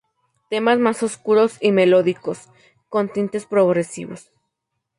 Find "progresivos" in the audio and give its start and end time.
3.45-4.31